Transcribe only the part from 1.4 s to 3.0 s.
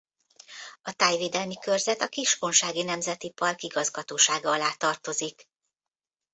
körzet a Kiskunsági